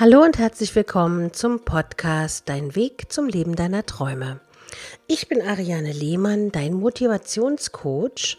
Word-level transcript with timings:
Hallo 0.00 0.22
und 0.22 0.38
herzlich 0.38 0.76
willkommen 0.76 1.32
zum 1.32 1.64
Podcast 1.64 2.48
Dein 2.48 2.76
Weg 2.76 3.10
zum 3.10 3.26
Leben 3.26 3.56
deiner 3.56 3.84
Träume. 3.84 4.38
Ich 5.08 5.26
bin 5.26 5.42
Ariane 5.42 5.90
Lehmann, 5.90 6.52
dein 6.52 6.74
Motivationscoach 6.74 8.38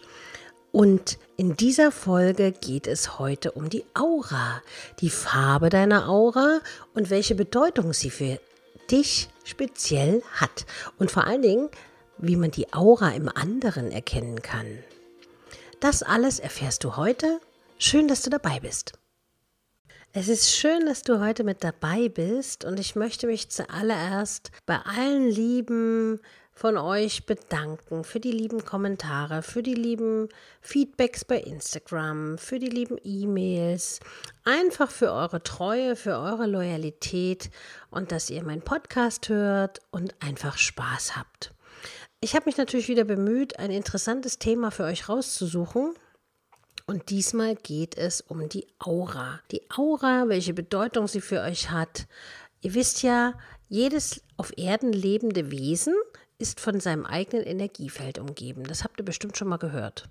und 0.72 1.18
in 1.36 1.56
dieser 1.56 1.92
Folge 1.92 2.52
geht 2.52 2.86
es 2.86 3.18
heute 3.18 3.52
um 3.52 3.68
die 3.68 3.84
Aura, 3.92 4.62
die 5.00 5.10
Farbe 5.10 5.68
deiner 5.68 6.08
Aura 6.08 6.60
und 6.94 7.10
welche 7.10 7.34
Bedeutung 7.34 7.92
sie 7.92 8.08
für 8.08 8.40
dich 8.90 9.28
speziell 9.44 10.22
hat 10.32 10.64
und 10.98 11.10
vor 11.10 11.26
allen 11.26 11.42
Dingen, 11.42 11.68
wie 12.16 12.36
man 12.36 12.52
die 12.52 12.72
Aura 12.72 13.10
im 13.10 13.28
anderen 13.28 13.90
erkennen 13.92 14.40
kann. 14.40 14.78
Das 15.80 16.02
alles 16.02 16.38
erfährst 16.38 16.84
du 16.84 16.96
heute. 16.96 17.38
Schön, 17.76 18.08
dass 18.08 18.22
du 18.22 18.30
dabei 18.30 18.60
bist. 18.60 18.94
Es 20.12 20.26
ist 20.26 20.50
schön, 20.50 20.86
dass 20.86 21.02
du 21.04 21.20
heute 21.20 21.44
mit 21.44 21.62
dabei 21.62 22.08
bist 22.08 22.64
und 22.64 22.80
ich 22.80 22.96
möchte 22.96 23.28
mich 23.28 23.48
zuallererst 23.48 24.50
bei 24.66 24.76
allen 24.78 25.28
lieben 25.30 26.18
von 26.52 26.76
euch 26.76 27.26
bedanken 27.26 28.02
für 28.02 28.18
die 28.18 28.32
lieben 28.32 28.64
Kommentare, 28.64 29.42
für 29.42 29.62
die 29.62 29.74
lieben 29.74 30.28
Feedbacks 30.62 31.24
bei 31.24 31.36
Instagram, 31.36 32.38
für 32.38 32.58
die 32.58 32.70
lieben 32.70 32.98
E-Mails, 33.04 34.00
einfach 34.42 34.90
für 34.90 35.12
eure 35.12 35.44
Treue, 35.44 35.94
für 35.94 36.18
eure 36.18 36.48
Loyalität 36.48 37.48
und 37.90 38.10
dass 38.10 38.30
ihr 38.30 38.42
meinen 38.42 38.62
Podcast 38.62 39.28
hört 39.28 39.78
und 39.92 40.16
einfach 40.18 40.58
Spaß 40.58 41.16
habt. 41.16 41.54
Ich 42.20 42.34
habe 42.34 42.46
mich 42.46 42.56
natürlich 42.56 42.88
wieder 42.88 43.04
bemüht, 43.04 43.60
ein 43.60 43.70
interessantes 43.70 44.40
Thema 44.40 44.72
für 44.72 44.82
euch 44.82 45.08
rauszusuchen 45.08 45.94
und 46.90 47.10
diesmal 47.10 47.54
geht 47.54 47.96
es 47.96 48.20
um 48.20 48.48
die 48.48 48.66
Aura. 48.80 49.38
Die 49.52 49.62
Aura, 49.70 50.24
welche 50.26 50.54
Bedeutung 50.54 51.06
sie 51.06 51.20
für 51.20 51.40
euch 51.40 51.70
hat. 51.70 52.08
Ihr 52.62 52.74
wisst 52.74 53.04
ja, 53.04 53.38
jedes 53.68 54.24
auf 54.36 54.52
Erden 54.58 54.92
lebende 54.92 55.52
Wesen 55.52 55.94
ist 56.38 56.58
von 56.58 56.80
seinem 56.80 57.06
eigenen 57.06 57.46
Energiefeld 57.46 58.18
umgeben. 58.18 58.64
Das 58.64 58.82
habt 58.82 58.98
ihr 58.98 59.04
bestimmt 59.04 59.36
schon 59.36 59.46
mal 59.46 59.58
gehört. 59.58 60.08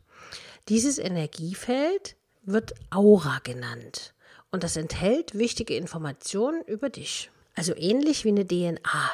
Dieses 0.70 1.00
Energiefeld 1.00 2.16
wird 2.44 2.76
Aura 2.92 3.40
genannt 3.44 4.14
und 4.50 4.64
das 4.64 4.78
enthält 4.78 5.38
wichtige 5.38 5.76
Informationen 5.76 6.64
über 6.64 6.88
dich. 6.88 7.30
Also 7.56 7.76
ähnlich 7.76 8.24
wie 8.24 8.30
eine 8.30 8.48
DNA. 8.48 9.12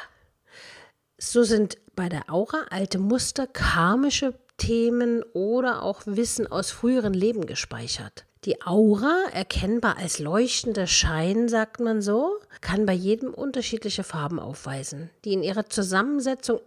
So 1.18 1.42
sind 1.42 1.78
bei 1.96 2.08
der 2.08 2.32
Aura 2.32 2.66
alte 2.70 3.00
Muster, 3.00 3.48
karmische 3.48 4.38
Themen 4.56 5.22
oder 5.32 5.82
auch 5.82 6.02
Wissen 6.06 6.46
aus 6.46 6.70
früheren 6.70 7.14
Leben 7.14 7.46
gespeichert. 7.46 8.26
Die 8.44 8.62
Aura, 8.62 9.24
erkennbar 9.32 9.96
als 9.96 10.18
leuchtender 10.18 10.86
Schein, 10.86 11.48
sagt 11.48 11.80
man 11.80 12.00
so, 12.00 12.38
kann 12.60 12.86
bei 12.86 12.92
jedem 12.92 13.34
unterschiedliche 13.34 14.04
Farben 14.04 14.38
aufweisen, 14.38 15.10
die 15.24 15.32
in 15.32 15.42
ihrer 15.42 15.68
Zusammensetzung 15.68 16.60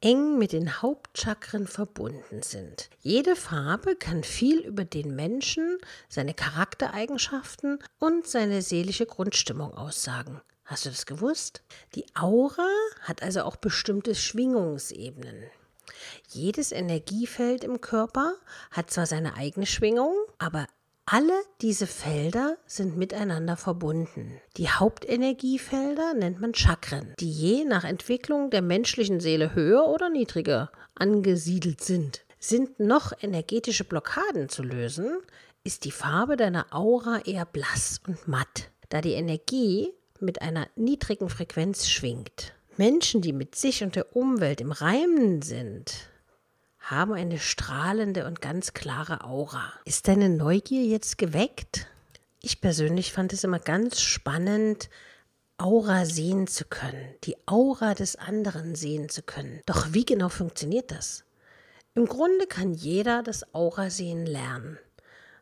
eng 0.00 0.38
mit 0.38 0.52
den 0.52 0.82
Hauptchakren 0.82 1.66
verbunden 1.66 2.42
sind. 2.42 2.90
Jede 3.00 3.36
Farbe 3.36 3.96
kann 3.96 4.24
viel 4.24 4.60
über 4.60 4.84
den 4.84 5.14
Menschen, 5.14 5.78
seine 6.08 6.34
Charaktereigenschaften 6.34 7.78
und 7.98 8.26
seine 8.26 8.62
seelische 8.62 9.06
Grundstimmung 9.06 9.74
aussagen. 9.74 10.40
Hast 10.64 10.84
du 10.84 10.90
das 10.90 11.06
gewusst? 11.06 11.62
Die 11.94 12.06
Aura 12.14 12.68
hat 13.02 13.22
also 13.22 13.42
auch 13.42 13.56
bestimmte 13.56 14.14
Schwingungsebenen. 14.14 15.44
Jedes 16.28 16.72
Energiefeld 16.72 17.64
im 17.64 17.80
Körper 17.80 18.34
hat 18.70 18.90
zwar 18.90 19.06
seine 19.06 19.34
eigene 19.34 19.66
Schwingung, 19.66 20.14
aber 20.38 20.66
alle 21.08 21.40
diese 21.60 21.86
Felder 21.86 22.56
sind 22.66 22.96
miteinander 22.96 23.56
verbunden. 23.56 24.40
Die 24.56 24.68
Hauptenergiefelder 24.68 26.14
nennt 26.14 26.40
man 26.40 26.52
Chakren, 26.52 27.14
die 27.20 27.30
je 27.30 27.64
nach 27.64 27.84
Entwicklung 27.84 28.50
der 28.50 28.60
menschlichen 28.60 29.20
Seele 29.20 29.54
höher 29.54 29.86
oder 29.86 30.10
niedriger 30.10 30.72
angesiedelt 30.96 31.80
sind. 31.80 32.24
Sind 32.40 32.80
noch 32.80 33.12
energetische 33.22 33.84
Blockaden 33.84 34.48
zu 34.48 34.64
lösen, 34.64 35.18
ist 35.62 35.84
die 35.84 35.92
Farbe 35.92 36.36
deiner 36.36 36.66
Aura 36.74 37.20
eher 37.24 37.44
blass 37.44 38.00
und 38.08 38.26
matt, 38.26 38.70
da 38.88 39.00
die 39.00 39.12
Energie 39.12 39.92
mit 40.20 40.42
einer 40.42 40.66
niedrigen 40.74 41.28
Frequenz 41.28 41.88
schwingt. 41.88 42.52
Menschen, 42.78 43.22
die 43.22 43.32
mit 43.32 43.54
sich 43.54 43.82
und 43.82 43.96
der 43.96 44.16
Umwelt 44.16 44.60
im 44.60 44.72
Reinen 44.72 45.42
sind, 45.42 46.10
haben 46.78 47.12
eine 47.12 47.38
strahlende 47.38 48.26
und 48.26 48.40
ganz 48.40 48.72
klare 48.72 49.24
Aura. 49.24 49.72
Ist 49.84 50.08
deine 50.08 50.28
Neugier 50.28 50.84
jetzt 50.84 51.18
geweckt? 51.18 51.86
Ich 52.42 52.60
persönlich 52.60 53.12
fand 53.12 53.32
es 53.32 53.44
immer 53.44 53.58
ganz 53.58 54.00
spannend, 54.00 54.88
Aura 55.58 56.04
sehen 56.04 56.46
zu 56.46 56.64
können, 56.64 57.14
die 57.24 57.36
Aura 57.46 57.94
des 57.94 58.16
anderen 58.16 58.74
sehen 58.74 59.08
zu 59.08 59.22
können. 59.22 59.62
Doch 59.66 59.92
wie 59.92 60.04
genau 60.04 60.28
funktioniert 60.28 60.90
das? 60.90 61.24
Im 61.94 62.06
Grunde 62.06 62.46
kann 62.46 62.74
jeder 62.74 63.22
das 63.22 63.54
Aura 63.54 63.88
sehen 63.88 64.26
lernen. 64.26 64.78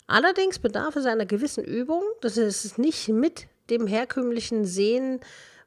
Allerdings 0.06 0.61
bedarf 0.61 0.94
es 0.97 1.06
einer 1.06 1.27
gewissen 1.27 1.65
Übung, 1.65 2.03
das 2.21 2.37
ist 2.37 2.78
nicht 2.78 3.09
mit 3.09 3.49
dem 3.71 3.87
herkömmlichen 3.87 4.65
Sehen 4.65 5.21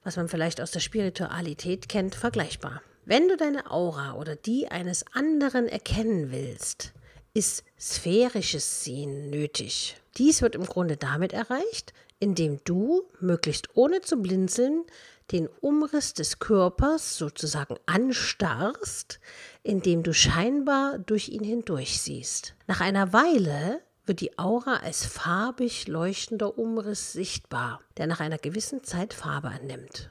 was 0.07 0.15
man 0.15 0.29
vielleicht 0.29 0.61
aus 0.61 0.71
der 0.71 0.79
Spiritualität 0.79 1.89
kennt, 1.89 2.15
vergleichbar. 2.15 2.81
Wenn 3.03 3.27
du 3.27 3.35
deine 3.35 3.69
Aura 3.69 4.13
oder 4.13 4.37
die 4.37 4.69
eines 4.69 5.03
anderen 5.11 5.67
erkennen 5.67 6.31
willst, 6.31 6.93
ist 7.33 7.65
sphärisches 7.77 8.85
Sehen 8.85 9.29
nötig. 9.29 9.97
Dies 10.15 10.41
wird 10.41 10.55
im 10.55 10.65
Grunde 10.65 10.95
damit 10.95 11.33
erreicht, 11.33 11.93
indem 12.19 12.61
du, 12.63 13.03
möglichst 13.19 13.75
ohne 13.75 13.99
zu 13.99 14.15
blinzeln, 14.21 14.85
den 15.33 15.49
Umriss 15.59 16.13
des 16.13 16.39
Körpers 16.39 17.17
sozusagen 17.17 17.75
anstarrst, 17.85 19.19
indem 19.61 20.03
du 20.03 20.13
scheinbar 20.13 20.99
durch 20.99 21.27
ihn 21.27 21.43
hindurch 21.43 22.01
siehst. 22.01 22.55
Nach 22.65 22.79
einer 22.79 23.11
Weile 23.11 23.81
wird 24.07 24.21
die 24.21 24.37
Aura 24.39 24.77
als 24.77 25.05
farbig 25.05 25.87
leuchtender 25.87 26.57
Umriss 26.57 27.13
sichtbar, 27.13 27.81
der 27.97 28.07
nach 28.07 28.19
einer 28.19 28.37
gewissen 28.37 28.83
Zeit 28.83 29.13
Farbe 29.13 29.49
annimmt. 29.49 30.09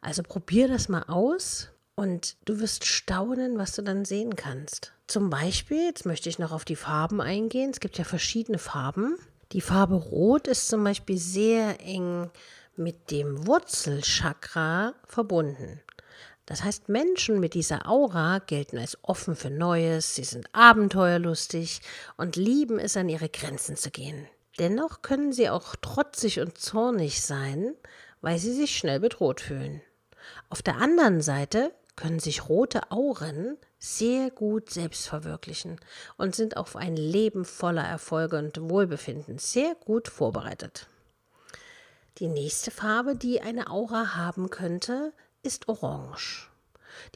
Also 0.00 0.22
probier 0.22 0.68
das 0.68 0.88
mal 0.88 1.04
aus 1.04 1.68
und 1.94 2.36
du 2.44 2.58
wirst 2.58 2.84
staunen, 2.84 3.58
was 3.58 3.74
du 3.74 3.82
dann 3.82 4.04
sehen 4.04 4.34
kannst. 4.36 4.92
Zum 5.06 5.30
Beispiel, 5.30 5.84
jetzt 5.84 6.06
möchte 6.06 6.28
ich 6.28 6.38
noch 6.38 6.52
auf 6.52 6.64
die 6.64 6.76
Farben 6.76 7.20
eingehen. 7.20 7.70
Es 7.70 7.80
gibt 7.80 7.98
ja 7.98 8.04
verschiedene 8.04 8.58
Farben. 8.58 9.16
Die 9.52 9.60
Farbe 9.60 9.94
Rot 9.94 10.48
ist 10.48 10.68
zum 10.68 10.82
Beispiel 10.82 11.18
sehr 11.18 11.80
eng 11.80 12.30
mit 12.76 13.10
dem 13.10 13.46
Wurzelchakra 13.46 14.94
verbunden. 15.04 15.80
Das 16.52 16.64
heißt, 16.64 16.90
Menschen 16.90 17.40
mit 17.40 17.54
dieser 17.54 17.88
Aura 17.88 18.38
gelten 18.40 18.76
als 18.76 18.98
offen 19.00 19.36
für 19.36 19.48
Neues, 19.48 20.16
sie 20.16 20.24
sind 20.24 20.50
abenteuerlustig 20.52 21.80
und 22.18 22.36
lieben 22.36 22.78
es, 22.78 22.94
an 22.98 23.08
ihre 23.08 23.30
Grenzen 23.30 23.74
zu 23.74 23.90
gehen. 23.90 24.28
Dennoch 24.58 25.00
können 25.00 25.32
sie 25.32 25.48
auch 25.48 25.76
trotzig 25.76 26.40
und 26.40 26.58
zornig 26.58 27.22
sein, 27.22 27.72
weil 28.20 28.38
sie 28.38 28.52
sich 28.52 28.76
schnell 28.76 29.00
bedroht 29.00 29.40
fühlen. 29.40 29.80
Auf 30.50 30.60
der 30.60 30.76
anderen 30.76 31.22
Seite 31.22 31.72
können 31.96 32.18
sich 32.18 32.50
rote 32.50 32.90
Auren 32.90 33.56
sehr 33.78 34.30
gut 34.30 34.68
selbst 34.68 35.08
verwirklichen 35.08 35.80
und 36.18 36.34
sind 36.34 36.58
auf 36.58 36.76
ein 36.76 36.96
Leben 36.96 37.46
voller 37.46 37.84
Erfolge 37.84 38.36
und 38.36 38.60
Wohlbefinden 38.60 39.38
sehr 39.38 39.74
gut 39.74 40.06
vorbereitet. 40.06 40.86
Die 42.18 42.28
nächste 42.28 42.70
Farbe, 42.70 43.16
die 43.16 43.40
eine 43.40 43.70
Aura 43.70 44.16
haben 44.16 44.50
könnte, 44.50 45.14
ist 45.42 45.68
orange. 45.68 46.48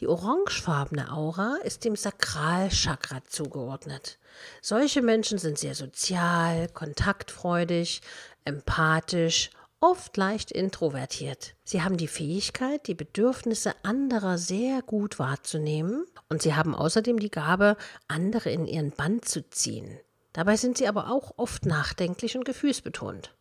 Die 0.00 0.06
orangefarbene 0.06 1.12
Aura 1.12 1.58
ist 1.64 1.84
dem 1.84 1.96
Sakralchakra 1.96 3.24
zugeordnet. 3.24 4.18
Solche 4.60 5.02
Menschen 5.02 5.38
sind 5.38 5.58
sehr 5.58 5.74
sozial, 5.74 6.68
kontaktfreudig, 6.68 8.02
empathisch, 8.44 9.50
oft 9.80 10.16
leicht 10.16 10.50
introvertiert. 10.50 11.54
Sie 11.64 11.82
haben 11.82 11.96
die 11.96 12.08
Fähigkeit, 12.08 12.86
die 12.86 12.94
Bedürfnisse 12.94 13.74
anderer 13.82 14.38
sehr 14.38 14.82
gut 14.82 15.18
wahrzunehmen 15.18 16.06
und 16.28 16.42
sie 16.42 16.54
haben 16.54 16.74
außerdem 16.74 17.18
die 17.18 17.30
Gabe, 17.30 17.76
andere 18.08 18.50
in 18.50 18.66
ihren 18.66 18.90
Band 18.90 19.26
zu 19.26 19.48
ziehen. 19.48 20.00
Dabei 20.32 20.56
sind 20.56 20.78
sie 20.78 20.88
aber 20.88 21.10
auch 21.10 21.34
oft 21.36 21.64
nachdenklich 21.64 22.36
und 22.36 22.44
gefühlsbetont. 22.44 23.35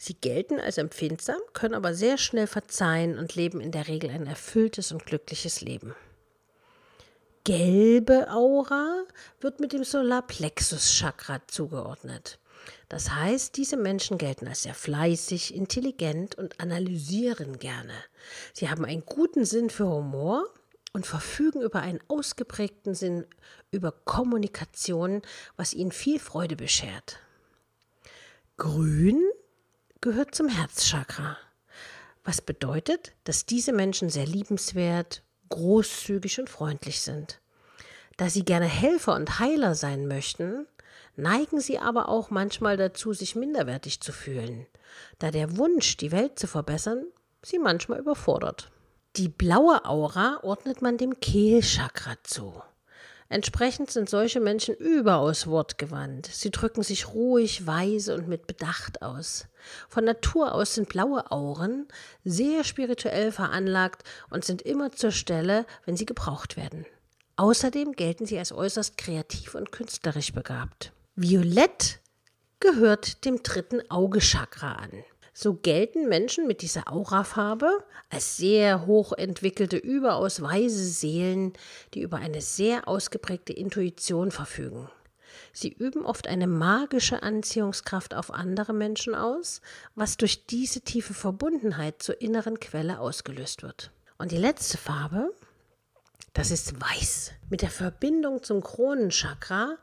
Sie 0.00 0.14
gelten 0.14 0.60
als 0.60 0.78
empfindsam, 0.78 1.40
können 1.52 1.74
aber 1.74 1.92
sehr 1.92 2.18
schnell 2.18 2.46
verzeihen 2.46 3.18
und 3.18 3.34
leben 3.34 3.60
in 3.60 3.72
der 3.72 3.88
Regel 3.88 4.10
ein 4.10 4.28
erfülltes 4.28 4.92
und 4.92 5.04
glückliches 5.04 5.60
Leben. 5.60 5.94
Gelbe 7.42 8.30
Aura 8.30 9.04
wird 9.40 9.58
mit 9.58 9.72
dem 9.72 9.82
Solarplexus-Chakra 9.82 11.40
zugeordnet. 11.48 12.38
Das 12.88 13.10
heißt, 13.10 13.56
diese 13.56 13.76
Menschen 13.76 14.18
gelten 14.18 14.46
als 14.46 14.62
sehr 14.62 14.74
fleißig, 14.74 15.54
intelligent 15.54 16.36
und 16.36 16.60
analysieren 16.60 17.58
gerne. 17.58 17.94
Sie 18.52 18.68
haben 18.68 18.84
einen 18.84 19.04
guten 19.04 19.44
Sinn 19.44 19.68
für 19.68 19.88
Humor 19.88 20.46
und 20.92 21.06
verfügen 21.06 21.60
über 21.60 21.80
einen 21.80 22.00
ausgeprägten 22.08 22.94
Sinn 22.94 23.26
über 23.70 23.92
Kommunikation, 23.92 25.22
was 25.56 25.74
ihnen 25.74 25.92
viel 25.92 26.18
Freude 26.18 26.56
beschert. 26.56 27.18
Grün 28.56 29.22
gehört 30.00 30.34
zum 30.34 30.48
Herzchakra. 30.48 31.36
was 32.24 32.42
bedeutet, 32.42 33.12
dass 33.24 33.46
diese 33.46 33.72
Menschen 33.72 34.10
sehr 34.10 34.26
liebenswert, 34.26 35.22
großzügig 35.48 36.38
und 36.38 36.50
freundlich 36.50 37.00
sind. 37.00 37.40
Da 38.18 38.28
sie 38.28 38.44
gerne 38.44 38.66
Helfer 38.66 39.14
und 39.14 39.38
Heiler 39.38 39.74
sein 39.74 40.06
möchten, 40.06 40.66
neigen 41.16 41.58
sie 41.58 41.78
aber 41.78 42.10
auch 42.10 42.28
manchmal 42.28 42.76
dazu, 42.76 43.14
sich 43.14 43.34
minderwertig 43.34 44.00
zu 44.02 44.12
fühlen, 44.12 44.66
da 45.18 45.30
der 45.30 45.56
Wunsch, 45.56 45.96
die 45.96 46.12
Welt 46.12 46.38
zu 46.38 46.46
verbessern, 46.46 47.06
sie 47.42 47.58
manchmal 47.58 47.98
überfordert. 47.98 48.70
Die 49.16 49.28
blaue 49.28 49.84
Aura 49.86 50.40
ordnet 50.42 50.82
man 50.82 50.98
dem 50.98 51.20
Kehlchakra 51.20 52.16
zu. 52.24 52.62
Entsprechend 53.30 53.90
sind 53.90 54.08
solche 54.08 54.40
Menschen 54.40 54.74
überaus 54.74 55.46
wortgewandt. 55.46 56.26
Sie 56.26 56.50
drücken 56.50 56.82
sich 56.82 57.08
ruhig, 57.08 57.66
weise 57.66 58.14
und 58.14 58.26
mit 58.26 58.46
Bedacht 58.46 59.02
aus. 59.02 59.48
Von 59.88 60.04
Natur 60.04 60.54
aus 60.54 60.74
sind 60.74 60.88
blaue 60.88 61.30
Auren 61.30 61.86
sehr 62.24 62.64
spirituell 62.64 63.30
veranlagt 63.30 64.02
und 64.30 64.46
sind 64.46 64.62
immer 64.62 64.92
zur 64.92 65.10
Stelle, 65.10 65.66
wenn 65.84 65.96
sie 65.96 66.06
gebraucht 66.06 66.56
werden. 66.56 66.86
Außerdem 67.36 67.92
gelten 67.92 68.24
sie 68.24 68.38
als 68.38 68.50
äußerst 68.50 68.96
kreativ 68.96 69.54
und 69.54 69.72
künstlerisch 69.72 70.32
begabt. 70.32 70.92
Violett 71.14 72.00
gehört 72.60 73.24
dem 73.26 73.42
dritten 73.42 73.82
Augechakra 73.90 74.72
an. 74.72 74.90
So 75.40 75.54
gelten 75.54 76.08
Menschen 76.08 76.48
mit 76.48 76.62
dieser 76.62 76.92
Aurafarbe 76.92 77.84
als 78.10 78.38
sehr 78.38 78.86
hochentwickelte, 78.86 79.76
überaus 79.76 80.42
weise 80.42 80.84
Seelen, 80.84 81.52
die 81.94 82.00
über 82.00 82.16
eine 82.16 82.40
sehr 82.40 82.88
ausgeprägte 82.88 83.52
Intuition 83.52 84.32
verfügen. 84.32 84.90
Sie 85.52 85.72
üben 85.72 86.04
oft 86.04 86.26
eine 86.26 86.48
magische 86.48 87.22
Anziehungskraft 87.22 88.14
auf 88.14 88.34
andere 88.34 88.72
Menschen 88.72 89.14
aus, 89.14 89.60
was 89.94 90.16
durch 90.16 90.44
diese 90.46 90.80
tiefe 90.80 91.14
Verbundenheit 91.14 92.02
zur 92.02 92.20
inneren 92.20 92.58
Quelle 92.58 92.98
ausgelöst 92.98 93.62
wird. 93.62 93.92
Und 94.18 94.32
die 94.32 94.38
letzte 94.38 94.76
Farbe, 94.76 95.32
das 96.32 96.50
ist 96.50 96.80
Weiß. 96.80 97.30
Mit 97.48 97.62
der 97.62 97.70
Verbindung 97.70 98.42
zum 98.42 98.60
Kronenchakra 98.60 99.76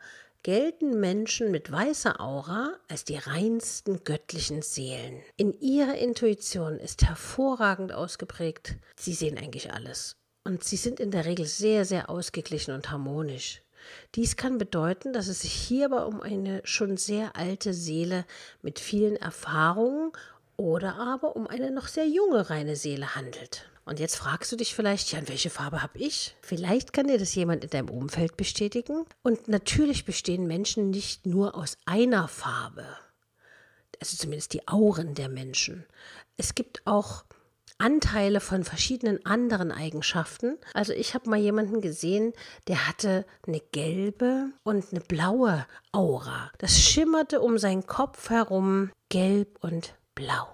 gelten 0.45 0.99
Menschen 0.99 1.49
mit 1.49 1.71
weißer 1.71 2.21
Aura 2.21 2.75
als 2.87 3.03
die 3.03 3.17
reinsten 3.17 4.03
göttlichen 4.03 4.61
Seelen. 4.61 5.23
In 5.37 5.59
ihrer 5.59 5.95
Intuition 5.95 6.77
ist 6.77 7.03
hervorragend 7.03 7.91
ausgeprägt. 7.91 8.75
Sie 8.95 9.15
sehen 9.15 9.39
eigentlich 9.39 9.73
alles. 9.73 10.17
Und 10.43 10.63
sie 10.63 10.75
sind 10.75 10.99
in 10.99 11.09
der 11.09 11.25
Regel 11.25 11.47
sehr, 11.47 11.83
sehr 11.83 12.11
ausgeglichen 12.11 12.75
und 12.75 12.91
harmonisch. 12.91 13.63
Dies 14.13 14.35
kann 14.35 14.59
bedeuten, 14.59 15.13
dass 15.13 15.29
es 15.29 15.41
sich 15.41 15.53
hierbei 15.53 16.05
um 16.05 16.21
eine 16.21 16.61
schon 16.63 16.95
sehr 16.95 17.35
alte 17.35 17.73
Seele 17.73 18.23
mit 18.61 18.77
vielen 18.77 19.15
Erfahrungen 19.15 20.11
oder 20.57 20.97
aber 20.97 21.35
um 21.35 21.47
eine 21.47 21.71
noch 21.71 21.87
sehr 21.87 22.07
junge 22.07 22.51
reine 22.51 22.75
Seele 22.75 23.15
handelt. 23.15 23.67
Und 23.85 23.99
jetzt 23.99 24.15
fragst 24.15 24.51
du 24.51 24.55
dich 24.55 24.73
vielleicht, 24.73 25.11
ja, 25.11 25.19
welche 25.27 25.51
Farbe 25.51 25.83
habe 25.83 25.99
ich? 25.99 26.35
Vielleicht 26.41 26.91
kann 26.91 27.07
dir 27.07 27.19
das 27.19 27.35
jemand 27.35 27.63
in 27.63 27.69
deinem 27.69 27.89
Umfeld 27.89 28.35
bestätigen. 28.35 29.05
Und 29.21 29.47
natürlich 29.47 30.05
bestehen 30.05 30.47
Menschen 30.47 30.89
nicht 30.89 31.27
nur 31.27 31.55
aus 31.55 31.77
einer 31.85 32.27
Farbe. 32.27 32.85
Also 34.01 34.17
zumindest 34.17 34.53
die 34.53 34.67
Auren 34.67 35.13
der 35.13 35.29
Menschen. 35.29 35.85
Es 36.35 36.55
gibt 36.55 36.81
auch 36.85 37.25
Anteile 37.77 38.39
von 38.39 38.63
verschiedenen 38.63 39.23
anderen 39.25 39.71
Eigenschaften. 39.71 40.57
Also 40.73 40.93
ich 40.93 41.13
habe 41.13 41.29
mal 41.29 41.39
jemanden 41.39 41.81
gesehen, 41.81 42.33
der 42.67 42.87
hatte 42.87 43.25
eine 43.45 43.59
gelbe 43.59 44.49
und 44.63 44.91
eine 44.91 45.01
blaue 45.01 45.67
Aura. 45.91 46.51
Das 46.57 46.79
schimmerte 46.79 47.41
um 47.41 47.57
seinen 47.57 47.85
Kopf 47.85 48.29
herum 48.29 48.91
gelb 49.09 49.59
und 49.61 49.93
blau. 50.15 50.47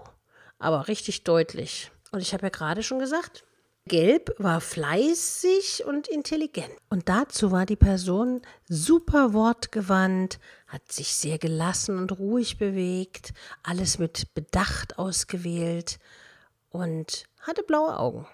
Aber 0.58 0.88
richtig 0.88 1.24
deutlich. 1.24 1.90
Und 2.12 2.20
ich 2.20 2.32
habe 2.32 2.44
ja 2.44 2.50
gerade 2.50 2.82
schon 2.82 2.98
gesagt, 2.98 3.44
Gelb 3.86 4.32
war 4.38 4.60
fleißig 4.60 5.84
und 5.84 6.06
intelligent. 6.06 6.70
Und 6.88 7.08
dazu 7.08 7.50
war 7.50 7.66
die 7.66 7.76
Person 7.76 8.40
super 8.68 9.32
wortgewandt, 9.32 10.38
hat 10.68 10.92
sich 10.92 11.14
sehr 11.14 11.38
gelassen 11.38 11.98
und 11.98 12.16
ruhig 12.18 12.58
bewegt, 12.58 13.32
alles 13.64 13.98
mit 13.98 14.32
Bedacht 14.34 14.98
ausgewählt 14.98 15.98
und 16.70 17.24
hatte 17.40 17.64
blaue 17.64 17.98
Augen. 17.98 18.26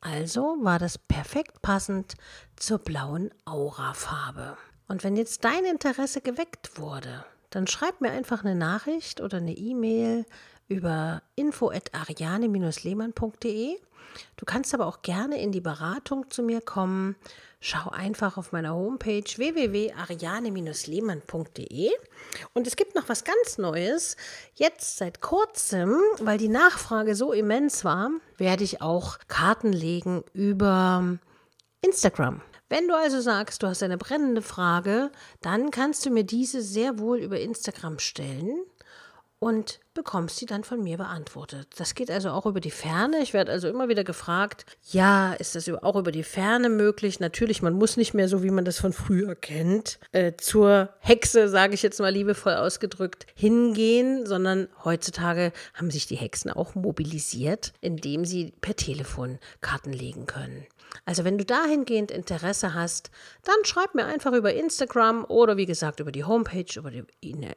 Also 0.00 0.56
war 0.60 0.80
das 0.80 0.98
perfekt 0.98 1.62
passend 1.62 2.14
zur 2.56 2.78
blauen 2.78 3.30
Aurafarbe. 3.44 4.56
Und 4.88 5.04
wenn 5.04 5.16
jetzt 5.16 5.44
dein 5.44 5.64
Interesse 5.64 6.20
geweckt 6.20 6.78
wurde, 6.78 7.24
dann 7.56 7.66
schreib 7.66 8.00
mir 8.02 8.10
einfach 8.10 8.44
eine 8.44 8.54
Nachricht 8.54 9.22
oder 9.22 9.38
eine 9.38 9.56
E-Mail 9.56 10.26
über 10.68 11.22
info.ariane-lehmann.de. 11.36 13.78
Du 14.36 14.44
kannst 14.44 14.74
aber 14.74 14.86
auch 14.86 15.00
gerne 15.00 15.40
in 15.40 15.52
die 15.52 15.62
Beratung 15.62 16.28
zu 16.28 16.42
mir 16.42 16.60
kommen. 16.60 17.16
Schau 17.58 17.88
einfach 17.88 18.36
auf 18.36 18.52
meiner 18.52 18.74
Homepage 18.74 19.24
www.ariane-lehmann.de. 19.24 21.90
Und 22.52 22.66
es 22.66 22.76
gibt 22.76 22.94
noch 22.94 23.08
was 23.08 23.24
ganz 23.24 23.56
Neues. 23.56 24.18
Jetzt 24.54 24.98
seit 24.98 25.22
kurzem, 25.22 25.98
weil 26.20 26.36
die 26.36 26.50
Nachfrage 26.50 27.14
so 27.14 27.32
immens 27.32 27.86
war, 27.86 28.10
werde 28.36 28.64
ich 28.64 28.82
auch 28.82 29.16
Karten 29.28 29.72
legen 29.72 30.24
über 30.34 31.16
Instagram. 31.80 32.42
Wenn 32.68 32.88
du 32.88 32.94
also 32.94 33.20
sagst, 33.20 33.62
du 33.62 33.68
hast 33.68 33.82
eine 33.82 33.98
brennende 33.98 34.42
Frage, 34.42 35.10
dann 35.40 35.70
kannst 35.70 36.04
du 36.04 36.10
mir 36.10 36.24
diese 36.24 36.62
sehr 36.62 36.98
wohl 36.98 37.18
über 37.18 37.38
Instagram 37.38 37.98
stellen 37.98 38.64
und 39.38 39.80
bekommst 39.94 40.38
sie 40.38 40.46
dann 40.46 40.64
von 40.64 40.82
mir 40.82 40.96
beantwortet. 40.96 41.68
Das 41.76 41.94
geht 41.94 42.10
also 42.10 42.30
auch 42.30 42.46
über 42.46 42.60
die 42.60 42.70
Ferne. 42.70 43.20
Ich 43.22 43.34
werde 43.34 43.52
also 43.52 43.68
immer 43.68 43.88
wieder 43.88 44.02
gefragt, 44.02 44.64
ja, 44.90 45.34
ist 45.34 45.54
das 45.54 45.68
auch 45.68 45.96
über 45.96 46.10
die 46.10 46.22
Ferne 46.22 46.68
möglich? 46.68 47.20
Natürlich, 47.20 47.62
man 47.62 47.74
muss 47.74 47.96
nicht 47.96 48.14
mehr 48.14 48.28
so, 48.28 48.42
wie 48.42 48.50
man 48.50 48.64
das 48.64 48.78
von 48.78 48.92
früher 48.92 49.34
kennt, 49.34 49.98
äh, 50.12 50.32
zur 50.36 50.90
Hexe, 51.00 51.48
sage 51.48 51.74
ich 51.74 51.82
jetzt 51.82 52.00
mal 52.00 52.12
liebevoll 52.12 52.54
ausgedrückt, 52.54 53.26
hingehen, 53.34 54.26
sondern 54.26 54.68
heutzutage 54.84 55.52
haben 55.74 55.90
sich 55.90 56.06
die 56.06 56.16
Hexen 56.16 56.50
auch 56.50 56.74
mobilisiert, 56.74 57.72
indem 57.80 58.24
sie 58.24 58.52
per 58.60 58.76
Telefon 58.76 59.38
Karten 59.60 59.92
legen 59.92 60.26
können. 60.26 60.66
Also 61.04 61.24
wenn 61.24 61.38
du 61.38 61.44
dahingehend 61.44 62.10
Interesse 62.10 62.74
hast, 62.74 63.10
dann 63.44 63.56
schreib 63.64 63.94
mir 63.94 64.06
einfach 64.06 64.32
über 64.32 64.54
Instagram 64.54 65.24
oder 65.24 65.56
wie 65.56 65.66
gesagt 65.66 66.00
über 66.00 66.12
die 66.12 66.24
Homepage, 66.24 66.66
über 66.76 66.90
die, 66.90 67.04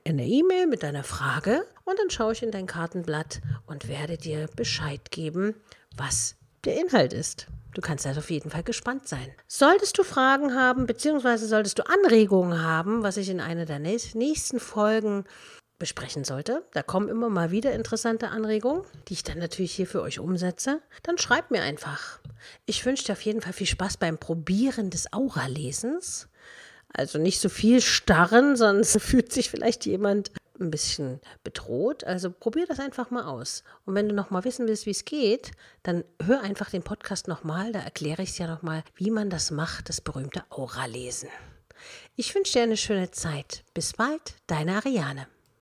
eine 0.05 0.27
E-Mail 0.27 0.67
mit 0.67 0.83
deiner 0.83 1.03
Frage 1.03 1.65
und 1.85 1.97
dann 1.99 2.09
schaue 2.09 2.33
ich 2.33 2.43
in 2.43 2.51
dein 2.51 2.67
Kartenblatt 2.67 3.41
und 3.65 3.87
werde 3.87 4.17
dir 4.17 4.47
Bescheid 4.55 5.11
geben, 5.11 5.55
was 5.95 6.35
der 6.65 6.79
Inhalt 6.79 7.13
ist. 7.13 7.47
Du 7.73 7.81
kannst 7.81 8.05
also 8.05 8.19
auf 8.19 8.31
jeden 8.31 8.49
Fall 8.49 8.63
gespannt 8.63 9.07
sein. 9.07 9.31
Solltest 9.47 9.97
du 9.97 10.03
Fragen 10.03 10.55
haben, 10.55 10.87
beziehungsweise 10.87 11.47
solltest 11.47 11.79
du 11.79 11.87
Anregungen 11.87 12.63
haben, 12.63 13.03
was 13.03 13.17
ich 13.17 13.29
in 13.29 13.39
einer 13.39 13.65
der 13.65 13.79
nächsten 13.79 14.59
Folgen 14.59 15.25
besprechen 15.77 16.25
sollte. 16.25 16.63
Da 16.73 16.83
kommen 16.83 17.07
immer 17.07 17.29
mal 17.29 17.51
wieder 17.51 17.71
interessante 17.73 18.29
Anregungen, 18.29 18.83
die 19.07 19.13
ich 19.13 19.23
dann 19.23 19.39
natürlich 19.39 19.71
hier 19.71 19.87
für 19.87 20.01
euch 20.01 20.19
umsetze. 20.19 20.81
Dann 21.03 21.17
schreibt 21.17 21.51
mir 21.51 21.61
einfach. 21.61 22.19
Ich 22.65 22.85
wünsche 22.85 23.05
dir 23.05 23.13
auf 23.13 23.21
jeden 23.21 23.41
Fall 23.41 23.53
viel 23.53 23.67
Spaß 23.67 23.97
beim 23.97 24.17
Probieren 24.17 24.89
des 24.89 25.11
Aura-Lesens. 25.13 26.27
Also 26.91 27.19
nicht 27.19 27.39
so 27.39 27.49
viel 27.49 27.81
starren, 27.81 28.55
sonst 28.55 28.99
fühlt 29.01 29.31
sich 29.31 29.49
vielleicht 29.49 29.85
jemand 29.85 30.31
ein 30.59 30.71
bisschen 30.71 31.21
bedroht. 31.43 32.03
Also 32.03 32.31
probier 32.31 32.65
das 32.67 32.79
einfach 32.79 33.11
mal 33.11 33.23
aus. 33.23 33.63
Und 33.85 33.95
wenn 33.95 34.09
du 34.09 34.15
noch 34.15 34.29
mal 34.29 34.43
wissen 34.43 34.67
willst, 34.67 34.85
wie 34.85 34.91
es 34.91 35.05
geht, 35.05 35.51
dann 35.83 36.03
hör 36.21 36.41
einfach 36.41 36.69
den 36.69 36.83
Podcast 36.83 37.27
noch 37.27 37.43
mal. 37.43 37.71
Da 37.71 37.79
erkläre 37.79 38.23
ich 38.23 38.31
es 38.31 38.37
ja 38.37 38.47
noch 38.47 38.61
mal, 38.61 38.83
wie 38.95 39.11
man 39.11 39.29
das 39.29 39.51
macht, 39.51 39.89
das 39.89 40.01
berühmte 40.01 40.43
Aura-Lesen. 40.49 41.29
Ich 42.15 42.35
wünsche 42.35 42.53
dir 42.53 42.63
eine 42.63 42.77
schöne 42.77 43.11
Zeit. 43.11 43.63
Bis 43.73 43.93
bald, 43.93 44.35
deine 44.47 44.75
Ariane. 44.75 45.27